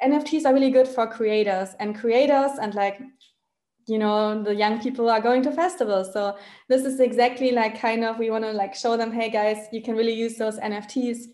nfts 0.03 0.45
are 0.45 0.53
really 0.53 0.71
good 0.71 0.87
for 0.87 1.07
creators 1.07 1.69
and 1.79 1.99
creators 1.99 2.51
and 2.61 2.73
like 2.73 2.99
you 3.87 3.97
know 3.97 4.41
the 4.41 4.55
young 4.55 4.81
people 4.81 5.09
are 5.09 5.21
going 5.21 5.43
to 5.43 5.51
festivals. 5.51 6.11
So 6.13 6.37
this 6.69 6.85
is 6.85 6.99
exactly 6.99 7.51
like 7.51 7.79
kind 7.79 8.03
of 8.03 8.17
we 8.17 8.29
want 8.29 8.43
to 8.43 8.51
like 8.51 8.73
show 8.75 8.97
them 8.97 9.11
hey 9.11 9.29
guys 9.29 9.67
you 9.71 9.81
can 9.81 9.95
really 9.95 10.13
use 10.13 10.35
those 10.37 10.57
nfts 10.57 11.25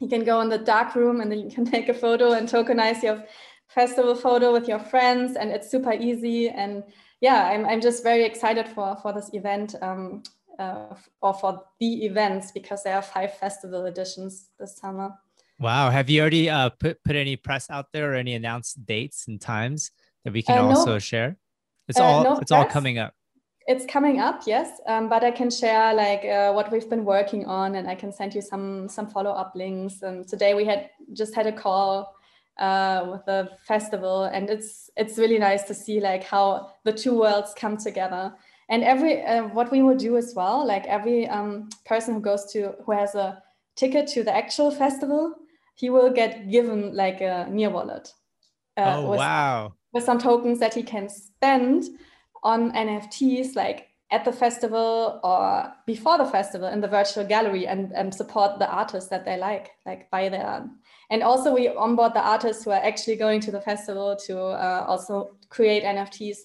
you 0.00 0.08
can 0.08 0.24
go 0.24 0.40
in 0.40 0.48
the 0.48 0.58
dark 0.58 0.94
room 0.94 1.20
and 1.20 1.30
then 1.30 1.38
you 1.38 1.50
can 1.50 1.64
take 1.74 1.88
a 1.88 1.94
photo 1.94 2.32
and 2.32 2.48
tokenize 2.48 3.02
your 3.02 3.24
festival 3.68 4.14
photo 4.14 4.52
with 4.52 4.68
your 4.68 4.78
friends 4.78 5.36
and 5.36 5.50
it's 5.50 5.70
super 5.70 5.92
easy. 5.92 6.48
And 6.48 6.84
yeah 7.20 7.50
i'm, 7.50 7.64
I'm 7.64 7.80
just 7.80 8.02
very 8.02 8.24
excited 8.24 8.68
for 8.68 8.96
for 9.00 9.12
this 9.12 9.30
event 9.32 9.74
um, 9.80 10.22
uh, 10.58 10.94
or 11.20 11.34
for 11.34 11.62
the 11.80 12.04
events 12.04 12.52
because 12.52 12.82
there 12.82 12.96
are 12.96 13.02
five 13.02 13.34
festival 13.38 13.86
editions 13.86 14.50
this 14.58 14.76
summer. 14.76 15.10
Wow. 15.58 15.90
Have 15.90 16.10
you 16.10 16.20
already 16.20 16.50
uh, 16.50 16.70
put 16.70 17.02
put 17.04 17.16
any 17.16 17.36
press 17.36 17.70
out 17.70 17.86
there 17.92 18.12
or 18.12 18.14
any 18.14 18.34
announced 18.34 18.84
dates 18.84 19.28
and 19.28 19.40
times 19.40 19.90
that 20.24 20.32
we 20.32 20.42
can 20.42 20.58
uh, 20.58 20.62
also 20.62 20.94
no. 20.94 20.98
share 20.98 21.36
it's 21.88 21.98
uh, 21.98 22.04
all 22.04 22.24
no 22.24 22.36
it's 22.38 22.52
all 22.52 22.64
coming 22.66 22.98
up. 22.98 23.14
It's 23.66 23.86
coming 23.86 24.18
up, 24.18 24.42
yes. 24.46 24.80
Um, 24.88 25.08
but 25.08 25.22
I 25.22 25.30
can 25.30 25.48
share 25.48 25.94
like 25.94 26.24
uh, 26.24 26.52
what 26.52 26.72
we've 26.72 26.88
been 26.90 27.04
working 27.04 27.46
on, 27.46 27.76
and 27.76 27.88
I 27.88 27.94
can 27.94 28.12
send 28.12 28.34
you 28.34 28.42
some 28.42 28.88
some 28.88 29.08
follow 29.08 29.30
up 29.30 29.52
links. 29.54 30.02
And 30.02 30.26
today 30.26 30.54
we 30.54 30.64
had 30.64 30.90
just 31.12 31.34
had 31.34 31.46
a 31.46 31.52
call 31.52 32.16
uh, 32.58 33.06
with 33.10 33.24
the 33.24 33.50
festival, 33.66 34.24
and 34.24 34.50
it's 34.50 34.90
it's 34.96 35.18
really 35.18 35.38
nice 35.38 35.62
to 35.64 35.74
see 35.74 36.00
like 36.00 36.24
how 36.24 36.72
the 36.84 36.92
two 36.92 37.18
worlds 37.18 37.54
come 37.56 37.76
together. 37.76 38.34
And 38.68 38.82
every 38.82 39.22
uh, 39.22 39.44
what 39.48 39.70
we 39.70 39.82
will 39.82 39.96
do 39.96 40.16
as 40.16 40.34
well, 40.34 40.66
like 40.66 40.86
every 40.86 41.28
um, 41.28 41.68
person 41.84 42.14
who 42.14 42.20
goes 42.20 42.50
to 42.52 42.74
who 42.84 42.92
has 42.92 43.14
a 43.14 43.42
ticket 43.76 44.06
to 44.08 44.22
the 44.22 44.34
actual 44.34 44.70
festival, 44.70 45.34
he 45.74 45.90
will 45.90 46.10
get 46.10 46.50
given 46.50 46.94
like 46.94 47.20
a 47.20 47.46
near 47.50 47.70
wallet. 47.70 48.12
Uh, 48.76 48.94
oh 48.96 49.10
wow! 49.12 49.74
With 49.92 50.04
some 50.04 50.18
tokens 50.18 50.58
that 50.58 50.74
he 50.74 50.82
can 50.82 51.08
spend 51.08 51.84
on 52.42 52.72
NFTs 52.72 53.54
like 53.54 53.88
at 54.12 54.26
the 54.26 54.32
festival 54.32 55.20
or 55.24 55.72
before 55.86 56.18
the 56.18 56.26
festival 56.26 56.68
in 56.68 56.80
the 56.80 56.88
virtual 56.88 57.24
gallery 57.24 57.66
and, 57.66 57.92
and 57.92 58.14
support 58.14 58.58
the 58.58 58.70
artists 58.70 59.08
that 59.08 59.24
they 59.24 59.38
like, 59.38 59.70
like 59.86 60.10
buy 60.10 60.28
their. 60.28 60.68
And 61.10 61.22
also 61.22 61.54
we 61.54 61.68
onboard 61.68 62.12
the 62.12 62.20
artists 62.20 62.62
who 62.62 62.70
are 62.70 62.82
actually 62.82 63.16
going 63.16 63.40
to 63.40 63.50
the 63.50 63.60
festival 63.60 64.16
to 64.26 64.38
uh, 64.38 64.84
also 64.86 65.36
create 65.48 65.82
NFTs 65.82 66.36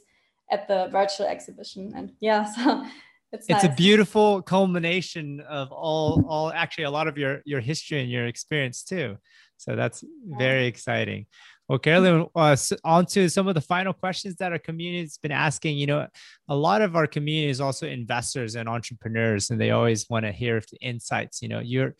at 0.50 0.68
the 0.70 0.88
virtual 0.92 1.26
exhibition. 1.26 1.92
And 1.94 2.14
yeah, 2.22 2.46
so 2.56 2.86
it's, 3.34 3.48
it's 3.50 3.64
nice. 3.64 3.66
a 3.66 3.76
beautiful 3.76 4.42
culmination 4.42 5.42
of 5.42 5.70
all, 5.74 6.26
all 6.26 6.54
actually 6.54 6.86
a 6.86 6.92
lot 6.92 7.10
of 7.10 7.18
your, 7.18 7.42
your 7.46 7.60
history 7.60 8.02
and 8.02 8.10
your 8.10 8.28
experience 8.28 8.82
too. 8.84 9.18
So 9.58 9.76
that's 9.76 10.06
very 10.26 10.68
exciting. 10.68 11.26
Well, 11.68 11.80
Carolin, 11.80 12.28
uh, 12.34 12.56
on 12.86 13.06
to 13.08 13.28
some 13.28 13.50
of 13.50 13.54
the 13.54 13.62
final 13.62 13.92
questions 13.92 14.38
that 14.38 14.54
our 14.54 14.60
community 14.60 15.02
has 15.02 15.18
been 15.18 15.34
asking. 15.34 15.78
You 15.78 15.88
know, 15.88 16.08
a 16.48 16.56
lot 16.56 16.82
of 16.82 16.96
our 16.96 17.08
community 17.08 17.50
is 17.50 17.60
also 17.60 17.88
investors 17.88 18.56
and 18.56 18.70
entrepreneurs, 18.70 19.50
and 19.50 19.60
they 19.60 19.72
always 19.72 20.10
want 20.10 20.26
to 20.26 20.32
hear 20.32 20.62
the 20.62 20.78
insights. 20.82 21.42
You 21.42 21.50
know, 21.50 21.60
you're 21.60 21.96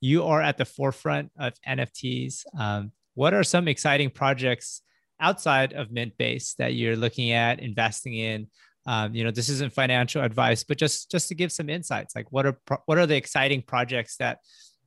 you 0.00 0.24
are 0.24 0.40
at 0.40 0.56
the 0.56 0.64
forefront 0.64 1.30
of 1.38 1.52
NFTs. 1.68 2.44
Um, 2.58 2.92
what 3.14 3.34
are 3.34 3.44
some 3.44 3.68
exciting 3.68 4.08
projects 4.08 4.80
outside 5.20 5.74
of 5.74 5.88
Mintbase 5.88 6.56
that 6.56 6.72
you're 6.72 6.96
looking 6.96 7.32
at 7.32 7.60
investing 7.60 8.14
in? 8.14 8.46
Um, 8.86 9.14
you 9.14 9.22
know, 9.22 9.30
this 9.30 9.50
isn't 9.50 9.74
financial 9.74 10.22
advice, 10.22 10.64
but 10.64 10.78
just 10.78 11.10
just 11.10 11.28
to 11.28 11.34
give 11.34 11.52
some 11.52 11.68
insights, 11.68 12.16
like 12.16 12.32
what 12.32 12.46
are 12.46 12.58
pro- 12.64 12.82
what 12.86 12.96
are 12.96 13.06
the 13.06 13.16
exciting 13.16 13.60
projects 13.60 14.16
that 14.16 14.38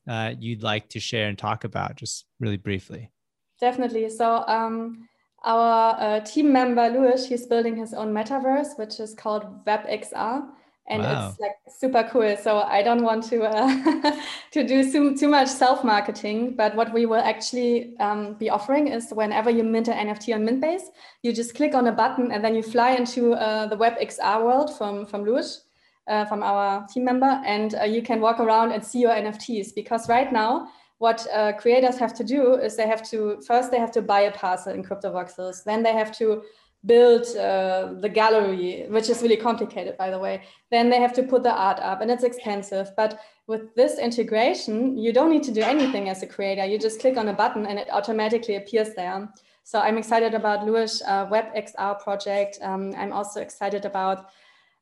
uh, 0.09 0.33
you'd 0.39 0.63
like 0.63 0.89
to 0.89 0.99
share 0.99 1.27
and 1.29 1.37
talk 1.37 1.65
about, 1.65 1.97
just 1.97 2.25
really 2.39 2.57
briefly? 2.57 3.11
Definitely. 3.59 4.09
So 4.09 4.43
um, 4.47 5.07
our 5.43 5.95
uh, 5.99 6.19
team 6.21 6.51
member 6.51 6.89
Louis, 6.89 7.27
he's 7.27 7.45
building 7.45 7.75
his 7.75 7.93
own 7.93 8.13
metaverse, 8.13 8.77
which 8.77 8.99
is 8.99 9.13
called 9.13 9.65
WebXR, 9.65 10.47
and 10.87 11.01
wow. 11.01 11.29
it's 11.29 11.39
like 11.39 11.55
super 11.67 12.03
cool. 12.09 12.35
So 12.37 12.59
I 12.59 12.81
don't 12.81 13.03
want 13.03 13.23
to 13.25 13.43
uh, 13.43 14.15
to 14.51 14.67
do 14.67 14.89
too, 14.89 15.15
too 15.17 15.27
much 15.27 15.47
self 15.47 15.83
marketing, 15.83 16.55
but 16.55 16.75
what 16.75 16.93
we 16.93 17.05
will 17.05 17.21
actually 17.21 17.97
um, 17.99 18.35
be 18.35 18.49
offering 18.49 18.87
is 18.87 19.11
whenever 19.11 19.49
you 19.49 19.63
mint 19.63 19.87
an 19.87 20.07
NFT 20.07 20.33
on 20.35 20.45
Mintbase, 20.45 20.83
you 21.23 21.33
just 21.33 21.55
click 21.55 21.73
on 21.73 21.87
a 21.87 21.91
button 21.91 22.31
and 22.31 22.43
then 22.43 22.55
you 22.55 22.63
fly 22.63 22.91
into 22.91 23.33
uh, 23.33 23.67
the 23.67 23.77
WebXR 23.77 24.43
world 24.43 24.77
from 24.77 25.05
from 25.05 25.23
Louis. 25.23 25.61
Uh, 26.05 26.25
from 26.25 26.43
our 26.43 26.85
team 26.87 27.05
member, 27.05 27.41
and 27.45 27.75
uh, 27.75 27.85
you 27.85 28.01
can 28.01 28.19
walk 28.19 28.41
around 28.41 28.73
and 28.73 28.83
see 28.83 28.99
your 28.99 29.11
NFTs 29.11 29.73
because 29.73 30.09
right 30.09 30.33
now 30.33 30.67
what 30.99 31.27
uh, 31.33 31.53
creators 31.53 31.97
have 31.97 32.13
to 32.15 32.23
do 32.23 32.55
is 32.55 32.75
they 32.75 32.87
have 32.87 33.03
to 33.09 33.41
first 33.45 33.71
they 33.71 33.79
have 33.79 33.91
to 33.91 34.01
buy 34.01 34.21
a 34.21 34.31
parcel 34.31 34.73
in 34.73 34.83
CryptoVoxels, 34.83 35.63
then 35.63 35.83
they 35.83 35.93
have 35.93 36.15
to 36.17 36.43
build 36.85 37.25
uh, 37.37 37.93
the 37.99 38.09
gallery, 38.09 38.85
which 38.89 39.09
is 39.09 39.21
really 39.21 39.37
complicated, 39.37 39.97
by 39.97 40.09
the 40.09 40.19
way. 40.19 40.43
Then 40.69 40.89
they 40.89 40.99
have 40.99 41.13
to 41.13 41.23
put 41.23 41.43
the 41.43 41.53
art 41.53 41.79
up, 41.79 42.01
and 42.01 42.11
it's 42.11 42.23
expensive. 42.23 42.91
But 42.97 43.19
with 43.47 43.73
this 43.75 43.99
integration, 43.99 44.97
you 44.97 45.13
don't 45.13 45.29
need 45.29 45.43
to 45.43 45.51
do 45.51 45.61
anything 45.61 46.09
as 46.09 46.23
a 46.23 46.27
creator. 46.27 46.65
You 46.65 46.77
just 46.77 46.99
click 46.99 47.17
on 47.17 47.29
a 47.29 47.33
button, 47.33 47.65
and 47.65 47.79
it 47.79 47.87
automatically 47.91 48.55
appears 48.55 48.93
there. 48.95 49.29
So 49.63 49.79
I'm 49.79 49.97
excited 49.97 50.33
about 50.33 50.65
Louis' 50.65 51.01
uh, 51.07 51.27
WebXR 51.27 52.01
project. 52.01 52.59
Um, 52.61 52.93
I'm 52.97 53.13
also 53.13 53.39
excited 53.39 53.85
about 53.85 54.25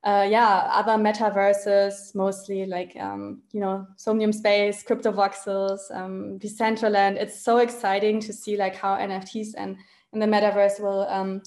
uh, 0.04 0.28
yeah, 0.30 0.68
other 0.72 0.94
metaverses, 0.94 2.16
mostly 2.16 2.66
like, 2.66 2.96
um, 3.00 3.42
you 3.52 3.60
know, 3.60 3.86
Somnium 3.98 4.34
Space, 4.34 4.82
Crypto 4.82 5.12
Voxels, 5.12 5.80
um, 5.94 6.40
Decentraland. 6.40 7.18
It's 7.18 7.40
so 7.40 7.58
exciting 7.58 8.20
to 8.22 8.34
see 8.34 8.58
like 8.58 8.76
how 8.76 8.96
NFTs 8.96 9.50
and, 9.58 9.78
and 10.12 10.22
the 10.22 10.26
metaverse 10.26 10.80
will, 10.80 11.08
um, 11.08 11.44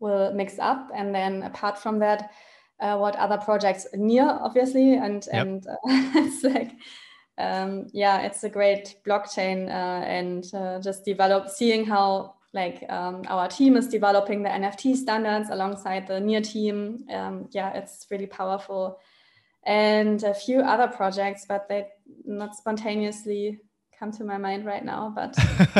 will 0.00 0.32
mix 0.34 0.58
up. 0.58 0.90
And 0.94 1.14
then 1.14 1.44
apart 1.44 1.78
from 1.78 1.98
that, 2.00 2.30
uh, 2.80 2.98
what 2.98 3.16
other 3.16 3.38
projects 3.38 3.86
near, 3.94 4.28
obviously, 4.28 4.94
and 4.94 5.26
yep. 5.32 5.46
and 5.46 5.66
uh, 5.66 5.76
it's 5.86 6.42
like 6.44 6.72
um, 7.38 7.86
yeah, 7.92 8.22
it's 8.22 8.44
a 8.44 8.48
great 8.48 8.96
blockchain 9.06 9.68
uh, 9.68 10.04
and 10.04 10.52
uh, 10.54 10.80
just 10.80 11.04
develop 11.04 11.48
seeing 11.48 11.84
how 11.84 12.34
like 12.54 12.84
um, 12.88 13.22
our 13.28 13.48
team 13.48 13.76
is 13.76 13.88
developing 13.88 14.42
the 14.42 14.48
NFT 14.48 14.96
standards 14.96 15.50
alongside 15.50 16.06
the 16.06 16.20
near 16.20 16.40
team. 16.40 17.04
Um, 17.12 17.48
yeah, 17.50 17.72
it's 17.72 18.06
really 18.10 18.26
powerful. 18.26 19.00
And 19.66 20.22
a 20.22 20.32
few 20.32 20.60
other 20.60 20.86
projects, 20.88 21.46
but 21.48 21.68
they 21.68 21.88
not 22.24 22.54
spontaneously 22.54 23.58
come 23.98 24.12
to 24.12 24.24
my 24.24 24.38
mind 24.38 24.64
right 24.64 24.84
now. 24.84 25.12
But 25.14 25.34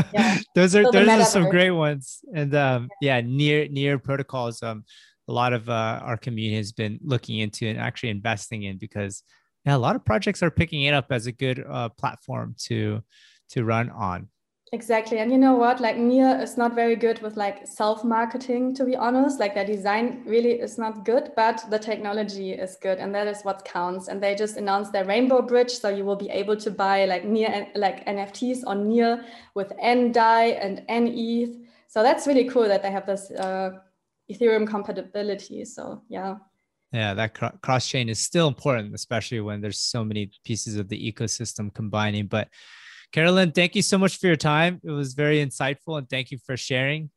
yeah, 0.13 0.39
those 0.55 0.75
are 0.75 0.91
those 0.91 1.09
are 1.09 1.25
some 1.25 1.49
great 1.49 1.71
ones. 1.71 2.25
And 2.35 2.55
um, 2.55 2.89
yeah, 3.01 3.21
near 3.21 3.69
near 3.69 3.99
protocols. 3.99 4.63
Um, 4.63 4.85
a 5.29 5.33
lot 5.33 5.55
of 5.55 5.71
uh, 5.71 6.01
our 6.03 6.19
community 6.19 6.57
has 6.57 6.73
been 6.73 6.99
looking 7.03 7.39
into 7.39 7.67
and 7.67 7.79
actually 7.79 8.11
investing 8.11 8.65
in 8.65 8.77
because 8.77 9.23
yeah, 9.65 9.75
a 9.75 9.79
lot 9.79 9.97
of 9.97 10.05
projects 10.05 10.43
are 10.43 10.51
picking 10.51 10.83
it 10.83 10.93
up 10.93 11.07
as 11.11 11.27
a 11.27 11.33
good 11.33 11.65
uh, 11.67 11.89
platform 11.91 12.57
to 12.67 13.03
to 13.51 13.65
run 13.65 13.91
on. 13.91 14.29
Exactly. 14.75 15.19
And 15.19 15.31
you 15.31 15.39
know 15.39 15.55
what? 15.55 15.79
Like 15.81 15.97
Near 15.97 16.37
is 16.41 16.57
not 16.57 16.75
very 16.75 16.97
good 16.97 17.23
with 17.23 17.37
like 17.37 17.65
self-marketing, 17.65 18.75
to 18.75 18.85
be 18.85 18.97
honest. 18.97 19.39
Like 19.39 19.55
their 19.55 19.65
design 19.65 20.25
really 20.27 20.55
is 20.61 20.79
not 20.79 21.05
good, 21.05 21.31
but 21.37 21.65
the 21.71 21.79
technology 21.79 22.51
is 22.51 22.77
good. 22.83 22.99
And 22.99 23.15
that 23.15 23.29
is 23.29 23.43
what 23.43 23.65
counts. 23.65 24.09
And 24.09 24.21
they 24.21 24.35
just 24.35 24.57
announced 24.57 24.91
their 24.93 25.05
rainbow 25.05 25.43
bridge. 25.43 25.71
So 25.71 25.91
you 25.91 26.05
will 26.05 26.17
be 26.17 26.29
able 26.29 26.57
to 26.57 26.73
buy 26.73 27.05
like 27.05 27.25
near 27.25 27.69
like 27.77 28.05
NFTs 28.07 28.65
on 28.67 28.89
Near 28.89 29.25
with 29.55 29.73
N 29.79 30.11
DAI 30.11 30.47
and 30.61 30.83
N 30.89 31.07
ETH. 31.07 31.57
So 31.87 32.03
that's 32.03 32.27
really 32.27 32.47
cool 32.47 32.67
that 32.67 32.83
they 32.83 32.91
have 32.91 33.07
this 33.07 33.31
uh, 33.31 33.79
Ethereum 34.29 34.67
compatibility. 34.67 35.65
So 35.67 36.03
yeah. 36.09 36.39
Yeah, 36.91 37.15
that 37.15 37.61
cross 37.63 37.87
chain 37.87 38.09
is 38.09 38.19
still 38.19 38.49
important, 38.49 38.93
especially 38.93 39.41
when 39.41 39.61
there's 39.61 39.79
so 39.79 40.05
many 40.05 40.33
pieces 40.45 40.77
of 40.77 40.89
the 40.89 41.13
ecosystem 41.13 41.73
combining. 41.73 42.27
But 42.27 42.49
Carolin, 43.15 43.53
thank 43.53 43.77
you 43.77 43.83
so 43.83 43.97
much 43.97 44.19
for 44.19 44.27
your 44.27 44.35
time. 44.35 44.81
It 44.83 44.91
was 44.91 45.15
very 45.15 45.39
insightful 45.39 45.99
and 45.99 46.11
thank 46.11 46.33
you 46.33 46.39
for 46.45 46.57
sharing. 46.57 47.11